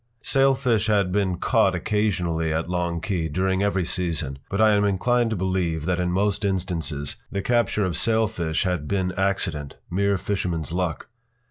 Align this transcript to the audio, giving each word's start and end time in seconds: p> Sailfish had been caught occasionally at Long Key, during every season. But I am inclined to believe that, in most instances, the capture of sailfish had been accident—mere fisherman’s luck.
p> 0.01 0.25
Sailfish 0.25 0.87
had 0.87 1.11
been 1.11 1.37
caught 1.37 1.75
occasionally 1.75 2.51
at 2.51 2.67
Long 2.67 3.01
Key, 3.01 3.29
during 3.29 3.61
every 3.61 3.85
season. 3.85 4.39
But 4.49 4.59
I 4.59 4.71
am 4.71 4.83
inclined 4.83 5.29
to 5.29 5.35
believe 5.35 5.85
that, 5.85 5.99
in 5.99 6.09
most 6.11 6.43
instances, 6.43 7.17
the 7.31 7.43
capture 7.43 7.85
of 7.85 7.95
sailfish 7.95 8.63
had 8.63 8.87
been 8.87 9.11
accident—mere 9.11 10.17
fisherman’s 10.17 10.71
luck. 10.71 11.07